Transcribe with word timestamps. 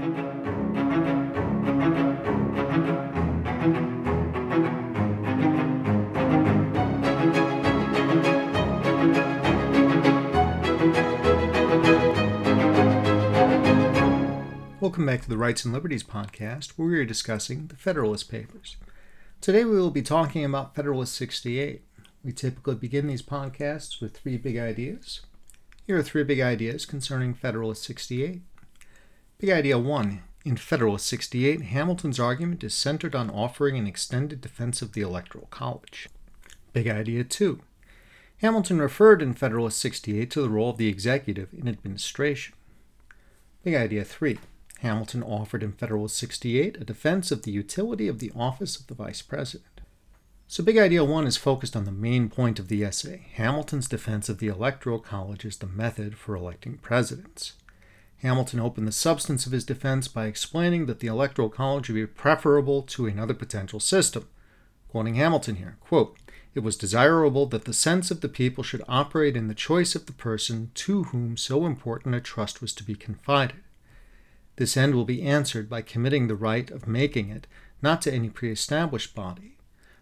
Welcome 0.00 0.24
back 15.04 15.20
to 15.20 15.28
the 15.28 15.36
Rights 15.36 15.66
and 15.66 15.74
Liberties 15.74 16.02
podcast, 16.02 16.70
where 16.78 16.88
we 16.88 16.98
are 16.98 17.04
discussing 17.04 17.66
the 17.66 17.76
Federalist 17.76 18.30
Papers. 18.30 18.78
Today 19.42 19.66
we 19.66 19.76
will 19.76 19.90
be 19.90 20.00
talking 20.00 20.46
about 20.46 20.74
Federalist 20.74 21.14
68. 21.16 21.84
We 22.24 22.32
typically 22.32 22.76
begin 22.76 23.06
these 23.06 23.20
podcasts 23.20 24.00
with 24.00 24.16
three 24.16 24.38
big 24.38 24.56
ideas. 24.56 25.20
Here 25.86 25.98
are 25.98 26.02
three 26.02 26.24
big 26.24 26.40
ideas 26.40 26.86
concerning 26.86 27.34
Federalist 27.34 27.82
68. 27.82 28.40
Big 29.40 29.48
idea 29.48 29.78
one 29.78 30.20
In 30.44 30.58
Federalist 30.58 31.06
68, 31.06 31.62
Hamilton's 31.62 32.20
argument 32.20 32.62
is 32.62 32.74
centered 32.74 33.14
on 33.14 33.30
offering 33.30 33.78
an 33.78 33.86
extended 33.86 34.42
defense 34.42 34.82
of 34.82 34.92
the 34.92 35.00
Electoral 35.00 35.46
College. 35.50 36.10
Big 36.74 36.86
idea 36.86 37.24
two 37.24 37.62
Hamilton 38.42 38.82
referred 38.82 39.22
in 39.22 39.32
Federalist 39.32 39.78
68 39.78 40.30
to 40.30 40.42
the 40.42 40.50
role 40.50 40.68
of 40.68 40.76
the 40.76 40.88
executive 40.88 41.54
in 41.54 41.68
administration. 41.68 42.54
Big 43.64 43.74
idea 43.74 44.04
three 44.04 44.38
Hamilton 44.80 45.22
offered 45.22 45.62
in 45.62 45.72
Federalist 45.72 46.18
68 46.18 46.76
a 46.78 46.84
defense 46.84 47.30
of 47.30 47.44
the 47.44 47.50
utility 47.50 48.08
of 48.08 48.18
the 48.18 48.32
office 48.36 48.78
of 48.78 48.88
the 48.88 48.94
Vice 48.94 49.22
President. 49.22 49.80
So, 50.48 50.62
Big 50.62 50.76
Idea 50.76 51.02
1 51.02 51.26
is 51.26 51.36
focused 51.38 51.76
on 51.76 51.84
the 51.84 51.92
main 51.92 52.28
point 52.28 52.58
of 52.58 52.68
the 52.68 52.84
essay 52.84 53.28
Hamilton's 53.34 53.88
defense 53.88 54.28
of 54.28 54.38
the 54.38 54.48
Electoral 54.48 54.98
College 54.98 55.46
as 55.46 55.56
the 55.56 55.66
method 55.66 56.18
for 56.18 56.34
electing 56.34 56.76
presidents. 56.76 57.54
Hamilton 58.22 58.60
opened 58.60 58.86
the 58.86 58.92
substance 58.92 59.46
of 59.46 59.52
his 59.52 59.64
defense 59.64 60.06
by 60.06 60.26
explaining 60.26 60.86
that 60.86 61.00
the 61.00 61.06
Electoral 61.06 61.48
College 61.48 61.88
would 61.88 61.94
be 61.94 62.06
preferable 62.06 62.82
to 62.82 63.06
another 63.06 63.32
potential 63.32 63.80
system. 63.80 64.28
Quoting 64.88 65.14
Hamilton 65.14 65.56
here, 65.56 65.78
quote, 65.80 66.18
it 66.54 66.60
was 66.60 66.76
desirable 66.76 67.46
that 67.46 67.64
the 67.64 67.72
sense 67.72 68.10
of 68.10 68.20
the 68.20 68.28
people 68.28 68.64
should 68.64 68.82
operate 68.88 69.36
in 69.36 69.48
the 69.48 69.54
choice 69.54 69.94
of 69.94 70.06
the 70.06 70.12
person 70.12 70.70
to 70.74 71.04
whom 71.04 71.36
so 71.36 71.64
important 71.64 72.14
a 72.14 72.20
trust 72.20 72.60
was 72.60 72.74
to 72.74 72.84
be 72.84 72.94
confided. 72.94 73.60
This 74.56 74.76
end 74.76 74.94
will 74.94 75.04
be 75.04 75.22
answered 75.22 75.70
by 75.70 75.80
committing 75.80 76.26
the 76.26 76.34
right 76.34 76.70
of 76.70 76.88
making 76.88 77.30
it 77.30 77.46
not 77.80 78.02
to 78.02 78.12
any 78.12 78.28
pre 78.28 78.50
established 78.50 79.14
body, 79.14 79.56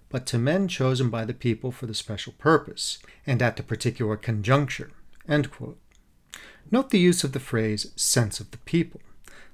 but 0.08 0.26
to 0.26 0.38
men 0.38 0.66
chosen 0.66 1.10
by 1.10 1.24
the 1.24 1.34
people 1.34 1.70
for 1.70 1.86
the 1.86 1.94
special 1.94 2.32
purpose, 2.38 2.98
and 3.26 3.42
at 3.42 3.56
the 3.56 3.62
particular 3.62 4.16
conjuncture. 4.16 4.90
Note 6.70 6.90
the 6.90 6.98
use 6.98 7.24
of 7.24 7.32
the 7.32 7.40
phrase 7.40 7.92
sense 7.96 8.40
of 8.40 8.50
the 8.50 8.58
people. 8.58 9.00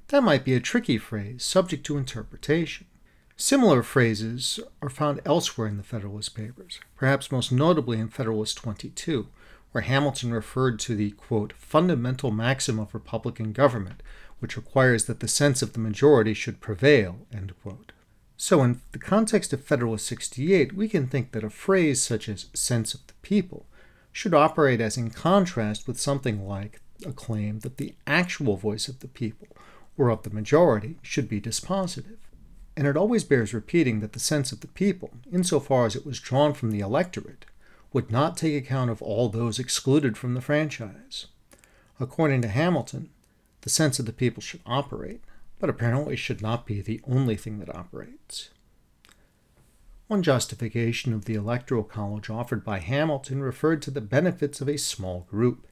That 0.08 0.24
might 0.24 0.44
be 0.44 0.54
a 0.54 0.60
tricky 0.60 0.98
phrase, 0.98 1.44
subject 1.44 1.86
to 1.86 1.96
interpretation. 1.96 2.86
Similar 3.36 3.82
phrases 3.82 4.58
are 4.82 4.90
found 4.90 5.20
elsewhere 5.24 5.68
in 5.68 5.76
the 5.76 5.82
Federalist 5.82 6.34
Papers, 6.34 6.80
perhaps 6.96 7.32
most 7.32 7.52
notably 7.52 7.98
in 7.98 8.08
Federalist 8.08 8.56
22, 8.58 9.28
where 9.72 9.82
Hamilton 9.82 10.32
referred 10.32 10.78
to 10.80 10.94
the 10.96 11.12
quote, 11.12 11.52
fundamental 11.52 12.30
maxim 12.30 12.78
of 12.78 12.94
Republican 12.94 13.52
government, 13.52 14.02
which 14.40 14.56
requires 14.56 15.06
that 15.06 15.20
the 15.20 15.28
sense 15.28 15.62
of 15.62 15.72
the 15.72 15.80
majority 15.80 16.34
should 16.34 16.60
prevail. 16.60 17.26
end 17.32 17.52
quote. 17.62 17.92
So, 18.36 18.62
in 18.62 18.80
the 18.92 18.98
context 18.98 19.52
of 19.52 19.64
Federalist 19.64 20.06
68, 20.06 20.74
we 20.74 20.88
can 20.88 21.06
think 21.06 21.32
that 21.32 21.44
a 21.44 21.50
phrase 21.50 22.02
such 22.02 22.28
as 22.28 22.46
sense 22.54 22.92
of 22.92 23.06
the 23.06 23.14
people 23.22 23.66
should 24.12 24.34
operate 24.34 24.80
as 24.80 24.96
in 24.96 25.10
contrast 25.10 25.88
with 25.88 26.00
something 26.00 26.46
like 26.46 26.80
a 27.04 27.12
claim 27.12 27.60
that 27.60 27.76
the 27.76 27.94
actual 28.06 28.56
voice 28.56 28.88
of 28.88 29.00
the 29.00 29.08
people, 29.08 29.48
or 29.96 30.10
of 30.10 30.22
the 30.22 30.30
majority, 30.30 30.96
should 31.02 31.28
be 31.28 31.40
dispositive. 31.40 32.18
And 32.76 32.86
it 32.86 32.96
always 32.96 33.24
bears 33.24 33.54
repeating 33.54 34.00
that 34.00 34.12
the 34.12 34.18
sense 34.18 34.50
of 34.50 34.60
the 34.60 34.68
people, 34.68 35.10
insofar 35.32 35.86
as 35.86 35.94
it 35.94 36.04
was 36.04 36.18
drawn 36.20 36.54
from 36.54 36.70
the 36.70 36.80
electorate, 36.80 37.44
would 37.92 38.10
not 38.10 38.36
take 38.36 38.56
account 38.56 38.90
of 38.90 39.00
all 39.00 39.28
those 39.28 39.58
excluded 39.58 40.18
from 40.18 40.34
the 40.34 40.40
franchise. 40.40 41.26
According 42.00 42.42
to 42.42 42.48
Hamilton, 42.48 43.10
the 43.60 43.70
sense 43.70 43.98
of 43.98 44.06
the 44.06 44.12
people 44.12 44.42
should 44.42 44.60
operate, 44.66 45.22
but 45.60 45.70
apparently 45.70 46.16
should 46.16 46.42
not 46.42 46.66
be 46.66 46.80
the 46.80 47.00
only 47.06 47.36
thing 47.36 47.60
that 47.60 47.74
operates. 47.74 48.50
One 50.08 50.22
justification 50.22 51.14
of 51.14 51.24
the 51.24 51.34
Electoral 51.34 51.84
College 51.84 52.28
offered 52.28 52.64
by 52.64 52.80
Hamilton 52.80 53.40
referred 53.40 53.80
to 53.82 53.90
the 53.90 54.02
benefits 54.02 54.60
of 54.60 54.68
a 54.68 54.76
small 54.76 55.26
group. 55.30 55.66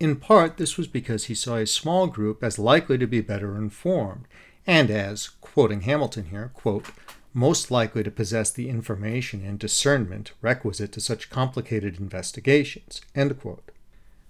In 0.00 0.16
part, 0.16 0.56
this 0.56 0.76
was 0.76 0.86
because 0.86 1.24
he 1.24 1.34
saw 1.34 1.56
a 1.56 1.66
small 1.66 2.06
group 2.08 2.42
as 2.42 2.58
likely 2.58 2.98
to 2.98 3.06
be 3.06 3.20
better 3.20 3.56
informed, 3.56 4.26
and 4.66 4.90
as, 4.90 5.28
quoting 5.40 5.82
Hamilton 5.82 6.26
here, 6.26 6.50
quote, 6.54 6.86
most 7.32 7.70
likely 7.70 8.02
to 8.02 8.10
possess 8.10 8.50
the 8.50 8.68
information 8.68 9.44
and 9.44 9.58
discernment 9.58 10.32
requisite 10.40 10.92
to 10.92 11.00
such 11.00 11.30
complicated 11.30 11.98
investigations. 11.98 13.00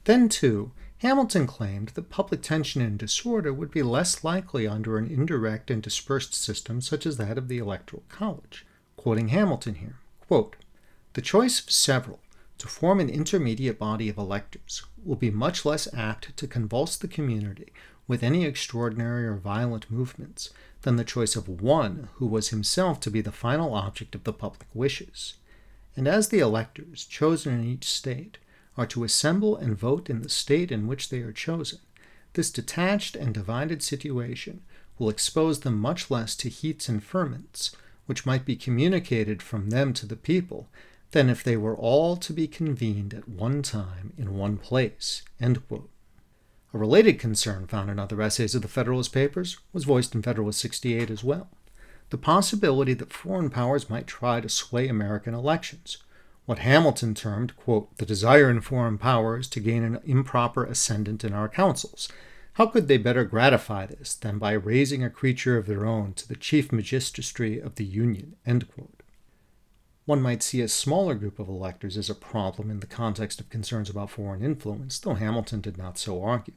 Then, 0.05 0.29
too, 0.29 0.73
Hamilton 0.99 1.47
claimed 1.47 1.91
that 1.91 2.09
public 2.09 2.41
tension 2.41 2.81
and 2.81 2.99
disorder 2.99 3.53
would 3.53 3.71
be 3.71 3.83
less 3.83 4.25
likely 4.25 4.67
under 4.67 4.97
an 4.97 5.07
indirect 5.07 5.71
and 5.71 5.83
dispersed 5.83 6.35
system 6.35 6.81
such 6.81 7.05
as 7.05 7.19
that 7.19 7.37
of 7.37 7.49
the 7.49 7.59
Electoral 7.59 8.05
College. 8.09 8.65
Quoting 8.97 9.29
Hamilton 9.29 9.75
here 9.77 9.97
quote, 10.27 10.57
The 11.13 11.21
choice 11.21 11.61
of 11.61 11.71
several 11.71 12.21
to 12.65 12.71
form 12.71 12.99
an 12.99 13.11
intermediate 13.11 13.79
body 13.79 14.09
of 14.09 14.17
electors 14.17 14.85
will 15.05 15.17
be 15.17 15.31
much 15.31 15.67
less 15.67 15.87
apt 15.93 16.35
to 16.35 16.47
convulse 16.47 16.97
the 16.97 17.07
community 17.07 17.71
with 18.09 18.23
any 18.23 18.47
extraordinary 18.47 19.27
or 19.27 19.37
violent 19.37 19.91
movements 19.91 20.49
than 20.81 20.97
the 20.97 21.05
choice 21.05 21.37
of 21.37 21.61
one 21.61 22.09
who 22.15 22.27
was 22.27 22.49
himself 22.49 22.99
to 23.01 23.11
be 23.11 23.21
the 23.21 23.31
final 23.31 23.75
object 23.75 24.15
of 24.15 24.25
the 24.25 24.33
public 24.33 24.67
wishes. 24.73 25.35
And 25.95 26.09
as 26.09 26.31
the 26.31 26.39
electors, 26.39 27.05
chosen 27.05 27.53
in 27.53 27.67
each 27.67 27.85
state, 27.85 28.39
are 28.79 28.87
to 28.87 29.05
assemble 29.05 29.59
and 29.59 29.77
vote 29.77 30.09
in 30.09 30.23
the 30.23 30.31
state 30.31 30.73
in 30.73 30.87
which 30.87 31.11
they 31.11 31.21
are 31.21 31.33
chosen, 31.33 31.81
this 32.33 32.51
detached 32.51 33.15
and 33.15 33.35
divided 33.35 33.83
situation 33.83 34.63
will 34.99 35.11
expose 35.11 35.61
them 35.61 35.79
much 35.79 36.11
less 36.11 36.35
to 36.37 36.49
heats 36.49 36.89
and 36.89 37.05
ferments, 37.05 37.77
which 38.07 38.25
might 38.25 38.47
be 38.47 38.57
communicated 38.57 39.43
from 39.43 39.69
them 39.69 39.93
to 39.93 40.07
the 40.07 40.17
people, 40.17 40.71
than 41.15 41.31
if 41.31 41.43
they 41.43 41.57
were 41.57 41.77
all 41.77 42.17
to 42.17 42.33
be 42.33 42.47
convened 42.49 43.15
at 43.15 43.29
one 43.29 43.63
time 43.63 44.13
in 44.19 44.37
one 44.37 44.57
place. 44.59 45.23
A 46.75 46.79
related 46.79 47.21
concern 47.21 47.69
found 47.69 47.89
in 47.89 48.01
other 48.01 48.21
essays 48.21 48.57
of 48.57 48.63
the 48.63 48.69
Federalist 48.69 49.13
Papers 49.13 49.59
was 49.73 49.85
voiced 49.85 50.15
in 50.15 50.23
Federalist 50.23 50.59
68 50.61 51.11
as 51.11 51.23
well 51.25 51.49
the 52.11 52.19
possibility 52.19 52.95
that 52.95 53.13
foreign 53.13 53.51
powers 53.51 53.89
might 53.89 54.07
try 54.07 54.41
to 54.41 54.49
sway 54.49 54.89
American 54.89 55.35
elections, 55.35 55.99
what 56.47 56.59
Hamilton 56.59 57.15
termed, 57.15 57.57
quote, 57.57 57.97
the 57.97 58.07
desire 58.07 58.51
in 58.51 58.61
foreign 58.61 58.99
powers 58.99 59.49
to 59.49 59.61
gain 59.61 59.83
an 59.83 60.01
improper 60.05 60.65
ascendant 60.65 61.25
in 61.25 61.33
our 61.33 61.49
councils. 61.49 62.09
How 62.55 62.67
could 62.67 62.87
they 62.87 62.99
better 62.99 63.25
gratify 63.25 63.87
this 63.87 64.15
than 64.15 64.39
by 64.39 64.53
raising 64.53 65.03
a 65.03 65.11
creature 65.11 65.57
of 65.57 65.67
their 65.67 65.87
own 65.87 66.13
to 66.15 66.29
the 66.29 66.37
chief 66.37 66.71
magistracy 66.71 67.59
of 67.59 67.77
the 67.77 67.85
Union? 67.85 68.37
One 70.07 70.21
might 70.21 70.43
see 70.43 70.61
a 70.61 70.69
smaller 70.69 71.15
group 71.15 71.39
of 71.39 71.49
electors 71.49 71.97
as 71.97 72.11
a 72.11 72.15
problem 72.15 72.71
in 72.71 72.81
the 72.81 72.87
context 72.87 73.41
of 73.41 73.49
concerns 73.49 73.89
about 73.89 74.11
foreign 74.11 74.45
influence, 74.45 74.99
though 74.99 75.15
Hamilton 75.15 75.63
did 75.63 75.79
not 75.79 75.97
so 75.97 76.23
argue. 76.23 76.55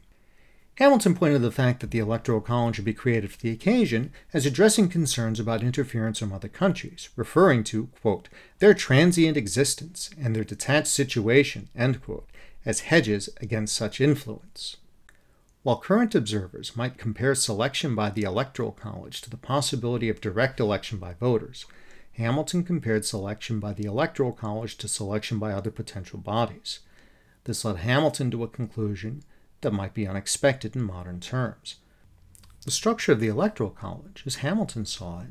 Hamilton 0.75 1.15
pointed 1.15 1.35
to 1.35 1.39
the 1.39 1.51
fact 1.51 1.79
that 1.79 1.89
the 1.89 1.97
Electoral 1.97 2.41
College 2.41 2.75
should 2.75 2.85
be 2.85 2.93
created 2.93 3.31
for 3.31 3.39
the 3.39 3.49
occasion 3.49 4.11
as 4.31 4.45
addressing 4.45 4.89
concerns 4.89 5.39
about 5.39 5.63
interference 5.63 6.19
from 6.19 6.31
other 6.31 6.49
countries, 6.49 7.09
referring 7.15 7.63
to, 7.63 7.87
quote, 8.01 8.29
their 8.59 8.75
transient 8.75 9.37
existence 9.37 10.11
and 10.21 10.35
their 10.35 10.43
detached 10.43 10.87
situation, 10.87 11.69
quote, 12.03 12.29
as 12.63 12.81
hedges 12.81 13.29
against 13.41 13.75
such 13.75 13.99
influence. 13.99 14.77
While 15.63 15.79
current 15.79 16.13
observers 16.13 16.75
might 16.75 16.99
compare 16.99 17.33
selection 17.33 17.95
by 17.95 18.11
the 18.11 18.23
Electoral 18.23 18.71
College 18.71 19.21
to 19.21 19.29
the 19.29 19.37
possibility 19.37 20.09
of 20.09 20.21
direct 20.21 20.59
election 20.59 20.99
by 20.99 21.13
voters, 21.13 21.65
Hamilton 22.17 22.63
compared 22.63 23.05
selection 23.05 23.59
by 23.59 23.73
the 23.73 23.85
Electoral 23.85 24.31
College 24.31 24.75
to 24.77 24.87
selection 24.87 25.37
by 25.37 25.51
other 25.51 25.69
potential 25.69 26.17
bodies. 26.17 26.79
This 27.43 27.63
led 27.63 27.77
Hamilton 27.77 28.31
to 28.31 28.43
a 28.43 28.47
conclusion 28.47 29.21
that 29.61 29.71
might 29.71 29.93
be 29.93 30.07
unexpected 30.07 30.75
in 30.75 30.81
modern 30.81 31.19
terms. 31.19 31.75
The 32.65 32.71
structure 32.71 33.11
of 33.11 33.19
the 33.19 33.27
Electoral 33.27 33.69
College, 33.69 34.23
as 34.25 34.37
Hamilton 34.37 34.87
saw 34.87 35.21
it, 35.21 35.27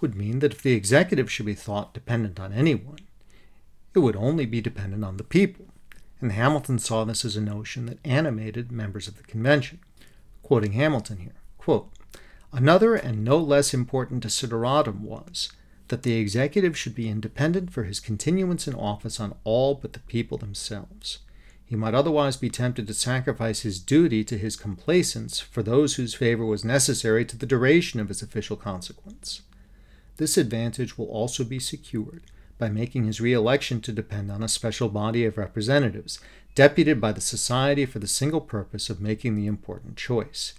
would 0.00 0.14
mean 0.14 0.38
that 0.38 0.52
if 0.52 0.62
the 0.62 0.74
executive 0.74 1.28
should 1.30 1.46
be 1.46 1.54
thought 1.54 1.92
dependent 1.92 2.38
on 2.38 2.52
anyone, 2.52 3.00
it 3.92 3.98
would 3.98 4.14
only 4.14 4.46
be 4.46 4.60
dependent 4.60 5.04
on 5.04 5.16
the 5.16 5.24
people, 5.24 5.66
and 6.20 6.30
Hamilton 6.30 6.78
saw 6.78 7.02
this 7.02 7.24
as 7.24 7.34
a 7.34 7.40
notion 7.40 7.86
that 7.86 7.98
animated 8.04 8.70
members 8.70 9.08
of 9.08 9.16
the 9.16 9.24
convention. 9.24 9.80
Quoting 10.44 10.72
Hamilton 10.72 11.16
here, 11.16 11.40
quote, 11.58 11.90
Another 12.52 12.94
and 12.94 13.24
no 13.24 13.38
less 13.38 13.74
important 13.74 14.22
desideratum 14.22 15.00
was 15.00 15.50
that 15.88 16.02
the 16.02 16.16
executive 16.16 16.76
should 16.76 16.94
be 16.94 17.08
independent 17.08 17.72
for 17.72 17.84
his 17.84 18.00
continuance 18.00 18.66
in 18.66 18.74
office 18.74 19.20
on 19.20 19.34
all 19.44 19.74
but 19.74 19.92
the 19.92 20.00
people 20.00 20.38
themselves. 20.38 21.20
he 21.66 21.74
might 21.74 21.94
otherwise 21.94 22.36
be 22.36 22.48
tempted 22.48 22.86
to 22.86 22.94
sacrifice 22.94 23.60
his 23.60 23.80
duty 23.80 24.22
to 24.22 24.38
his 24.38 24.54
complacence 24.56 25.40
for 25.40 25.62
those 25.64 25.96
whose 25.96 26.14
favor 26.14 26.44
was 26.44 26.64
necessary 26.64 27.24
to 27.24 27.36
the 27.36 27.46
duration 27.46 27.98
of 27.98 28.08
his 28.08 28.22
official 28.22 28.56
consequence. 28.56 29.42
This 30.16 30.38
advantage 30.38 30.96
will 30.96 31.06
also 31.06 31.42
be 31.42 31.58
secured 31.58 32.22
by 32.56 32.68
making 32.68 33.04
his 33.04 33.20
re-election 33.20 33.80
to 33.82 33.92
depend 33.92 34.30
on 34.30 34.42
a 34.42 34.48
special 34.48 34.88
body 34.88 35.24
of 35.24 35.36
representatives, 35.36 36.20
deputed 36.54 37.00
by 37.00 37.12
the 37.12 37.20
Society 37.20 37.84
for 37.84 37.98
the 37.98 38.06
single 38.06 38.40
purpose 38.40 38.88
of 38.88 39.00
making 39.00 39.34
the 39.34 39.46
important 39.46 39.96
choice. 39.96 40.54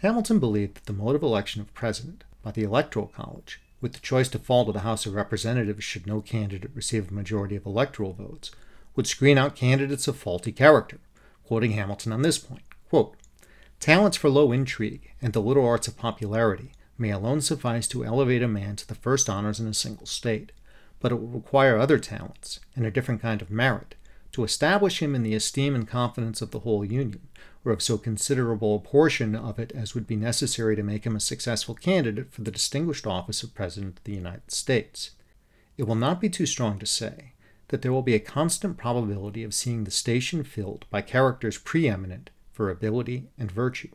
Hamilton 0.00 0.38
believed 0.38 0.76
that 0.76 0.86
the 0.86 0.92
mode 0.92 1.16
of 1.16 1.22
election 1.22 1.60
of 1.60 1.74
president 1.74 2.24
by 2.42 2.52
the 2.52 2.62
Electoral 2.62 3.08
College, 3.08 3.60
with 3.80 3.92
the 3.92 4.00
choice 4.00 4.28
to 4.30 4.38
fall 4.38 4.64
to 4.64 4.72
the 4.72 4.80
House 4.80 5.06
of 5.06 5.14
Representatives 5.14 5.84
should 5.84 6.06
no 6.06 6.20
candidate 6.20 6.70
receive 6.74 7.10
a 7.10 7.14
majority 7.14 7.56
of 7.56 7.66
electoral 7.66 8.12
votes, 8.12 8.50
would 8.94 9.06
screen 9.06 9.38
out 9.38 9.56
candidates 9.56 10.08
of 10.08 10.16
faulty 10.16 10.52
character, 10.52 10.98
quoting 11.44 11.72
Hamilton 11.72 12.12
on 12.12 12.22
this 12.22 12.38
point 12.38 12.62
quote, 12.88 13.16
Talents 13.80 14.16
for 14.16 14.30
low 14.30 14.52
intrigue 14.52 15.12
and 15.20 15.32
the 15.32 15.42
little 15.42 15.66
arts 15.66 15.88
of 15.88 15.96
popularity 15.98 16.72
may 16.98 17.10
alone 17.10 17.40
suffice 17.40 17.86
to 17.88 18.04
elevate 18.04 18.42
a 18.42 18.48
man 18.48 18.76
to 18.76 18.88
the 18.88 18.94
first 18.94 19.28
honors 19.28 19.60
in 19.60 19.66
a 19.66 19.74
single 19.74 20.06
state, 20.06 20.52
but 21.00 21.12
it 21.12 21.16
will 21.16 21.28
require 21.28 21.78
other 21.78 21.98
talents 21.98 22.60
and 22.74 22.86
a 22.86 22.90
different 22.90 23.20
kind 23.20 23.42
of 23.42 23.50
merit 23.50 23.94
to 24.36 24.44
establish 24.44 25.00
him 25.00 25.14
in 25.14 25.22
the 25.22 25.34
esteem 25.34 25.74
and 25.74 25.88
confidence 25.88 26.42
of 26.42 26.50
the 26.50 26.58
whole 26.58 26.84
Union, 26.84 27.26
or 27.64 27.72
of 27.72 27.80
so 27.80 27.96
considerable 27.96 28.76
a 28.76 28.78
portion 28.78 29.34
of 29.34 29.58
it 29.58 29.72
as 29.72 29.94
would 29.94 30.06
be 30.06 30.14
necessary 30.14 30.76
to 30.76 30.82
make 30.82 31.06
him 31.06 31.16
a 31.16 31.20
successful 31.20 31.74
candidate 31.74 32.30
for 32.30 32.42
the 32.42 32.50
distinguished 32.50 33.06
office 33.06 33.42
of 33.42 33.54
President 33.54 33.96
of 33.96 34.04
the 34.04 34.12
United 34.12 34.50
States. 34.50 35.12
It 35.78 35.84
will 35.84 35.94
not 35.94 36.20
be 36.20 36.28
too 36.28 36.44
strong 36.44 36.78
to 36.80 36.84
say 36.84 37.32
that 37.68 37.80
there 37.80 37.94
will 37.94 38.02
be 38.02 38.14
a 38.14 38.18
constant 38.18 38.76
probability 38.76 39.42
of 39.42 39.54
seeing 39.54 39.84
the 39.84 39.90
station 39.90 40.44
filled 40.44 40.84
by 40.90 41.00
characters 41.00 41.56
preeminent 41.56 42.28
for 42.52 42.68
ability 42.68 43.30
and 43.38 43.50
virtue. 43.50 43.88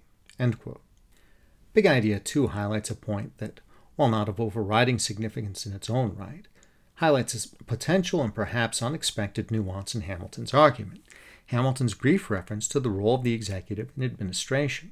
Big 1.74 1.86
Idea 1.86 2.20
2 2.20 2.48
highlights 2.48 2.90
a 2.90 2.96
point 2.96 3.38
that, 3.38 3.60
while 3.96 4.10
not 4.10 4.28
of 4.28 4.40
overriding 4.40 4.98
significance 4.98 5.68
in 5.68 5.74
its 5.74 5.88
own 5.88 6.16
right, 6.16 6.48
highlights 7.02 7.34
a 7.34 7.64
potential 7.64 8.22
and 8.22 8.36
perhaps 8.36 8.80
unexpected 8.80 9.50
nuance 9.50 9.96
in 9.96 10.02
Hamilton's 10.02 10.54
argument, 10.54 11.02
Hamilton's 11.48 11.96
brief 11.96 12.30
reference 12.30 12.68
to 12.68 12.80
the 12.80 12.92
role 12.92 13.16
of 13.16 13.24
the 13.24 13.34
executive 13.34 13.90
in 13.98 14.04
administration. 14.04 14.92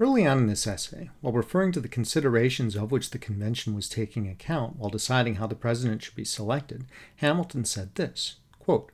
Early 0.00 0.26
on 0.26 0.38
in 0.38 0.46
this 0.46 0.66
essay, 0.66 1.10
while 1.20 1.34
referring 1.34 1.72
to 1.72 1.80
the 1.80 1.88
considerations 1.88 2.74
of 2.74 2.90
which 2.90 3.10
the 3.10 3.18
convention 3.18 3.74
was 3.74 3.86
taking 3.86 4.28
account 4.28 4.76
while 4.76 4.88
deciding 4.88 5.34
how 5.34 5.46
the 5.46 5.54
president 5.54 6.02
should 6.02 6.14
be 6.14 6.24
selected, 6.24 6.86
Hamilton 7.16 7.66
said 7.66 7.94
this 7.96 8.36
quote, 8.58 8.90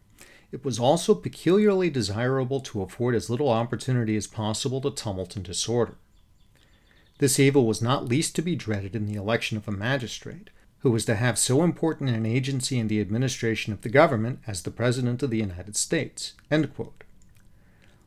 It 0.50 0.64
was 0.64 0.81
also 0.81 1.14
peculiarly 1.14 1.90
desirable 1.90 2.58
to 2.62 2.82
afford 2.82 3.14
as 3.14 3.31
little 3.31 3.50
opportunity 3.50 4.17
as 4.17 4.26
possible 4.26 4.81
to 4.81 4.90
tumult 4.90 5.37
and 5.37 5.44
disorder. 5.44 5.94
This 7.19 7.38
evil 7.38 7.67
was 7.67 7.81
not 7.81 8.08
least 8.08 8.34
to 8.34 8.43
be 8.43 8.56
dreaded 8.56 8.96
in 8.96 9.06
the 9.06 9.14
election 9.14 9.56
of 9.56 9.69
a 9.69 9.70
magistrate, 9.70 10.50
who 10.87 10.93
was 10.93 11.05
to 11.05 11.17
have 11.17 11.37
so 11.37 11.65
important 11.65 12.09
an 12.11 12.25
agency 12.25 12.79
in 12.79 12.87
the 12.87 13.00
administration 13.00 13.73
of 13.73 13.81
the 13.81 13.88
government 13.88 14.38
as 14.47 14.62
the 14.62 14.71
President 14.71 15.21
of 15.21 15.31
the 15.31 15.38
United 15.38 15.75
States. 15.75 16.35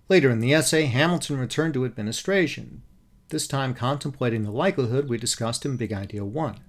Later 0.08 0.30
in 0.30 0.40
the 0.40 0.54
essay, 0.54 0.86
Hamilton 0.86 1.38
returned 1.38 1.74
to 1.74 1.84
administration, 1.84 2.82
this 3.28 3.50
time 3.50 3.74
contemplating 3.74 4.44
the 4.44 4.52
likelihood 4.52 5.10
we 5.10 5.18
discussed 5.18 5.66
in 5.66 5.76
Big 5.76 5.92
Idea 5.92 6.24
1 6.24 6.62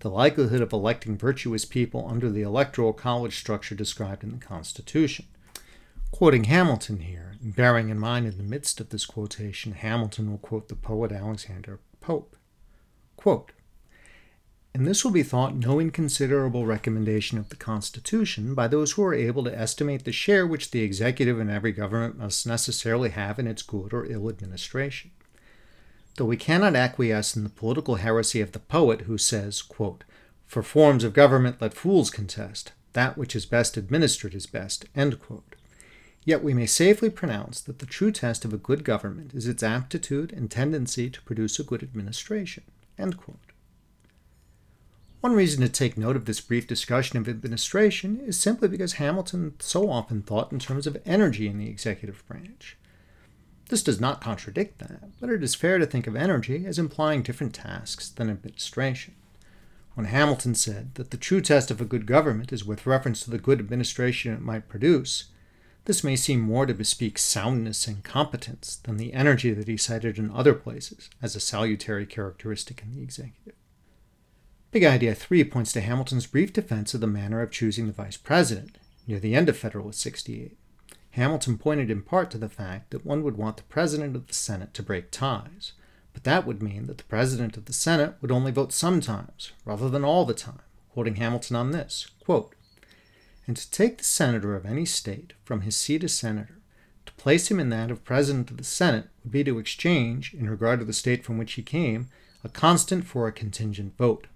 the 0.00 0.10
likelihood 0.10 0.60
of 0.60 0.72
electing 0.72 1.16
virtuous 1.16 1.64
people 1.64 2.08
under 2.10 2.28
the 2.28 2.42
electoral 2.42 2.92
college 2.92 3.38
structure 3.38 3.76
described 3.76 4.24
in 4.24 4.32
the 4.32 4.44
Constitution. 4.44 5.24
Quoting 6.10 6.44
Hamilton 6.44 6.98
here, 6.98 7.36
and 7.40 7.54
bearing 7.54 7.90
in 7.90 8.00
mind 8.00 8.26
in 8.26 8.36
the 8.36 8.42
midst 8.42 8.80
of 8.80 8.88
this 8.88 9.06
quotation, 9.06 9.70
Hamilton 9.70 10.32
will 10.32 10.38
quote 10.38 10.66
the 10.66 10.74
poet 10.74 11.12
Alexander 11.12 11.78
Pope. 12.00 12.36
Quote, 13.16 13.52
and 14.74 14.86
this 14.86 15.04
will 15.04 15.12
be 15.12 15.22
thought 15.22 15.54
no 15.54 15.80
inconsiderable 15.80 16.66
recommendation 16.66 17.38
of 17.38 17.48
the 17.48 17.56
Constitution 17.56 18.54
by 18.54 18.66
those 18.66 18.92
who 18.92 19.04
are 19.04 19.14
able 19.14 19.44
to 19.44 19.58
estimate 19.58 20.04
the 20.04 20.12
share 20.12 20.46
which 20.46 20.72
the 20.72 20.82
executive 20.82 21.38
in 21.38 21.48
every 21.48 21.72
government 21.72 22.18
must 22.18 22.46
necessarily 22.46 23.10
have 23.10 23.38
in 23.38 23.46
its 23.46 23.62
good 23.62 23.92
or 23.92 24.04
ill 24.06 24.28
administration 24.28 25.10
though 26.16 26.24
we 26.24 26.36
cannot 26.36 26.76
acquiesce 26.76 27.36
in 27.36 27.44
the 27.44 27.50
political 27.50 27.96
heresy 27.96 28.40
of 28.40 28.52
the 28.52 28.58
poet 28.58 29.02
who 29.02 29.18
says, 29.18 29.62
quote, 29.62 30.04
For 30.46 30.62
forms 30.62 31.04
of 31.04 31.12
government 31.12 31.60
let 31.60 31.74
fools 31.74 32.10
contest, 32.10 32.72
that 32.92 33.18
which 33.18 33.34
is 33.34 33.46
best 33.46 33.76
administered 33.76 34.34
is 34.34 34.46
best. 34.46 34.84
Yet 36.24 36.42
we 36.42 36.54
may 36.54 36.66
safely 36.66 37.10
pronounce 37.10 37.60
that 37.60 37.80
the 37.80 37.86
true 37.86 38.12
test 38.12 38.44
of 38.44 38.52
a 38.52 38.58
good 38.58 38.84
government 38.84 39.34
is 39.34 39.46
its 39.46 39.62
aptitude 39.62 40.32
and 40.32 40.50
tendency 40.50 41.10
to 41.10 41.22
produce 41.22 41.58
a 41.58 41.64
good 41.64 41.82
administration. 41.82 42.62
One 45.24 45.32
reason 45.32 45.62
to 45.62 45.70
take 45.70 45.96
note 45.96 46.16
of 46.16 46.26
this 46.26 46.42
brief 46.42 46.66
discussion 46.66 47.16
of 47.16 47.30
administration 47.30 48.20
is 48.26 48.38
simply 48.38 48.68
because 48.68 49.00
Hamilton 49.00 49.54
so 49.58 49.88
often 49.88 50.20
thought 50.20 50.52
in 50.52 50.58
terms 50.58 50.86
of 50.86 51.00
energy 51.06 51.48
in 51.48 51.56
the 51.56 51.66
executive 51.66 52.22
branch. 52.28 52.76
This 53.70 53.82
does 53.82 53.98
not 53.98 54.20
contradict 54.20 54.80
that, 54.80 55.18
but 55.18 55.30
it 55.30 55.42
is 55.42 55.54
fair 55.54 55.78
to 55.78 55.86
think 55.86 56.06
of 56.06 56.14
energy 56.14 56.66
as 56.66 56.78
implying 56.78 57.22
different 57.22 57.54
tasks 57.54 58.10
than 58.10 58.28
administration. 58.28 59.14
When 59.94 60.08
Hamilton 60.08 60.54
said 60.54 60.94
that 60.96 61.10
the 61.10 61.16
true 61.16 61.40
test 61.40 61.70
of 61.70 61.80
a 61.80 61.86
good 61.86 62.04
government 62.04 62.52
is 62.52 62.66
with 62.66 62.86
reference 62.86 63.22
to 63.22 63.30
the 63.30 63.38
good 63.38 63.60
administration 63.60 64.34
it 64.34 64.42
might 64.42 64.68
produce, 64.68 65.30
this 65.86 66.04
may 66.04 66.16
seem 66.16 66.40
more 66.40 66.66
to 66.66 66.74
bespeak 66.74 67.16
soundness 67.16 67.86
and 67.86 68.04
competence 68.04 68.76
than 68.76 68.98
the 68.98 69.14
energy 69.14 69.54
that 69.54 69.68
he 69.68 69.78
cited 69.78 70.18
in 70.18 70.30
other 70.30 70.52
places 70.52 71.08
as 71.22 71.34
a 71.34 71.40
salutary 71.40 72.04
characteristic 72.04 72.82
in 72.82 72.92
the 72.92 73.00
executive. 73.00 73.54
Big 74.74 74.82
Idea 74.82 75.14
3 75.14 75.44
points 75.44 75.72
to 75.74 75.80
Hamilton's 75.80 76.26
brief 76.26 76.52
defense 76.52 76.94
of 76.94 77.00
the 77.00 77.06
manner 77.06 77.40
of 77.40 77.52
choosing 77.52 77.86
the 77.86 77.92
vice 77.92 78.16
president 78.16 78.76
near 79.06 79.20
the 79.20 79.36
end 79.36 79.48
of 79.48 79.56
Federalist 79.56 80.00
68. 80.00 80.58
Hamilton 81.12 81.58
pointed 81.58 81.92
in 81.92 82.02
part 82.02 82.28
to 82.32 82.38
the 82.38 82.48
fact 82.48 82.90
that 82.90 83.06
one 83.06 83.22
would 83.22 83.36
want 83.36 83.56
the 83.56 83.62
President 83.62 84.16
of 84.16 84.26
the 84.26 84.34
Senate 84.34 84.74
to 84.74 84.82
break 84.82 85.12
ties, 85.12 85.74
but 86.12 86.24
that 86.24 86.44
would 86.44 86.60
mean 86.60 86.86
that 86.86 86.98
the 86.98 87.04
President 87.04 87.56
of 87.56 87.66
the 87.66 87.72
Senate 87.72 88.16
would 88.20 88.32
only 88.32 88.50
vote 88.50 88.72
sometimes, 88.72 89.52
rather 89.64 89.88
than 89.88 90.04
all 90.04 90.24
the 90.24 90.34
time, 90.34 90.58
quoting 90.90 91.14
Hamilton 91.14 91.54
on 91.54 91.70
this 91.70 92.10
quote, 92.24 92.52
And 93.46 93.56
to 93.56 93.70
take 93.70 93.98
the 93.98 94.02
senator 94.02 94.56
of 94.56 94.66
any 94.66 94.86
state 94.86 95.34
from 95.44 95.60
his 95.60 95.76
seat 95.76 96.02
as 96.02 96.18
senator, 96.18 96.58
to 97.06 97.12
place 97.12 97.48
him 97.48 97.60
in 97.60 97.68
that 97.68 97.92
of 97.92 98.04
President 98.04 98.50
of 98.50 98.56
the 98.56 98.64
Senate, 98.64 99.06
would 99.22 99.30
be 99.30 99.44
to 99.44 99.60
exchange, 99.60 100.34
in 100.34 100.50
regard 100.50 100.80
to 100.80 100.84
the 100.84 100.92
state 100.92 101.24
from 101.24 101.38
which 101.38 101.52
he 101.52 101.62
came, 101.62 102.08
a 102.42 102.48
constant 102.48 103.04
for 103.04 103.28
a 103.28 103.32
contingent 103.32 103.96
vote. 103.96 104.26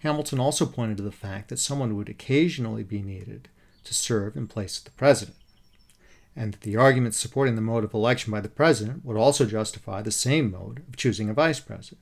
Hamilton 0.00 0.40
also 0.40 0.66
pointed 0.66 0.96
to 0.98 1.02
the 1.02 1.10
fact 1.10 1.48
that 1.48 1.58
someone 1.58 1.96
would 1.96 2.08
occasionally 2.08 2.82
be 2.82 3.02
needed 3.02 3.48
to 3.84 3.94
serve 3.94 4.36
in 4.36 4.46
place 4.46 4.78
of 4.78 4.84
the 4.84 4.90
president, 4.92 5.36
and 6.36 6.52
that 6.52 6.60
the 6.62 6.76
arguments 6.76 7.18
supporting 7.18 7.54
the 7.54 7.60
mode 7.60 7.84
of 7.84 7.94
election 7.94 8.30
by 8.30 8.40
the 8.40 8.48
president 8.48 9.04
would 9.04 9.16
also 9.16 9.44
justify 9.44 10.02
the 10.02 10.10
same 10.10 10.50
mode 10.50 10.82
of 10.88 10.96
choosing 10.96 11.28
a 11.28 11.34
vice 11.34 11.60
president. 11.60 12.00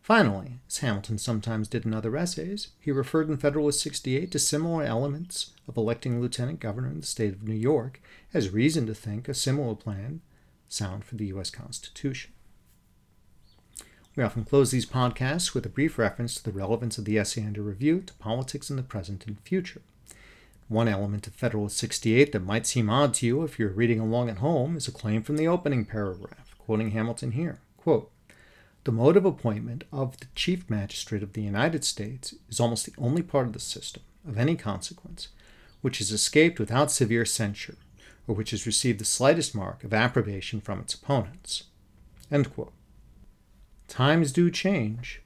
Finally, 0.00 0.60
as 0.66 0.78
Hamilton 0.78 1.18
sometimes 1.18 1.68
did 1.68 1.84
in 1.84 1.92
other 1.92 2.16
essays, 2.16 2.68
he 2.80 2.90
referred 2.90 3.28
in 3.28 3.36
Federalist 3.36 3.80
68 3.80 4.30
to 4.30 4.38
similar 4.38 4.82
elements 4.82 5.50
of 5.66 5.76
electing 5.76 6.20
lieutenant 6.20 6.60
governor 6.60 6.88
in 6.88 7.00
the 7.00 7.06
state 7.06 7.34
of 7.34 7.42
New 7.42 7.54
York 7.54 8.00
as 8.32 8.50
reason 8.50 8.86
to 8.86 8.94
think 8.94 9.28
a 9.28 9.34
similar 9.34 9.74
plan 9.74 10.22
sound 10.68 11.04
for 11.04 11.16
the 11.16 11.26
U.S. 11.26 11.50
Constitution. 11.50 12.32
We 14.18 14.24
often 14.24 14.44
close 14.44 14.72
these 14.72 14.84
podcasts 14.84 15.54
with 15.54 15.64
a 15.64 15.68
brief 15.68 15.96
reference 15.96 16.34
to 16.34 16.42
the 16.42 16.50
relevance 16.50 16.98
of 16.98 17.04
the 17.04 17.16
essay 17.16 17.46
under 17.46 17.62
review 17.62 18.00
to 18.00 18.12
politics 18.14 18.68
in 18.68 18.74
the 18.74 18.82
present 18.82 19.28
and 19.28 19.38
future. 19.42 19.80
One 20.66 20.88
element 20.88 21.28
of 21.28 21.34
Federalist 21.34 21.76
68 21.76 22.32
that 22.32 22.40
might 22.40 22.66
seem 22.66 22.90
odd 22.90 23.14
to 23.14 23.26
you 23.26 23.44
if 23.44 23.60
you're 23.60 23.68
reading 23.68 24.00
along 24.00 24.28
at 24.28 24.38
home 24.38 24.76
is 24.76 24.88
a 24.88 24.90
claim 24.90 25.22
from 25.22 25.36
the 25.36 25.46
opening 25.46 25.84
paragraph, 25.84 26.56
quoting 26.58 26.90
Hamilton 26.90 27.30
here. 27.30 27.60
Quote, 27.76 28.10
the 28.82 28.90
mode 28.90 29.16
of 29.16 29.24
appointment 29.24 29.84
of 29.92 30.18
the 30.18 30.26
Chief 30.34 30.68
Magistrate 30.68 31.22
of 31.22 31.34
the 31.34 31.42
United 31.42 31.84
States 31.84 32.34
is 32.48 32.58
almost 32.58 32.86
the 32.86 33.00
only 33.00 33.22
part 33.22 33.46
of 33.46 33.52
the 33.52 33.60
system, 33.60 34.02
of 34.26 34.36
any 34.36 34.56
consequence, 34.56 35.28
which 35.80 35.98
has 35.98 36.10
escaped 36.10 36.58
without 36.58 36.90
severe 36.90 37.24
censure, 37.24 37.76
or 38.26 38.34
which 38.34 38.50
has 38.50 38.66
received 38.66 38.98
the 38.98 39.04
slightest 39.04 39.54
mark 39.54 39.84
of 39.84 39.94
approbation 39.94 40.60
from 40.60 40.80
its 40.80 40.94
opponents. 40.94 41.62
Times 43.88 44.32
do 44.32 44.50
change. 44.50 45.22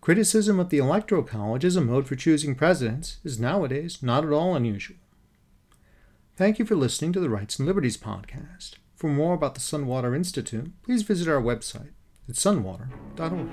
Criticism 0.00 0.60
of 0.60 0.68
the 0.68 0.78
Electoral 0.78 1.22
College 1.22 1.64
as 1.64 1.74
a 1.74 1.80
mode 1.80 2.06
for 2.06 2.14
choosing 2.14 2.54
presidents 2.54 3.18
is 3.24 3.40
nowadays 3.40 4.02
not 4.02 4.24
at 4.24 4.30
all 4.30 4.54
unusual. 4.54 4.96
Thank 6.36 6.58
you 6.58 6.64
for 6.64 6.76
listening 6.76 7.12
to 7.14 7.20
the 7.20 7.30
Rights 7.30 7.58
and 7.58 7.66
Liberties 7.66 7.96
podcast. 7.96 8.74
For 8.94 9.08
more 9.08 9.34
about 9.34 9.54
the 9.54 9.60
Sunwater 9.60 10.14
Institute, 10.14 10.70
please 10.82 11.02
visit 11.02 11.28
our 11.28 11.42
website 11.42 11.90
at 12.28 12.36
sunwater.org. 12.36 13.48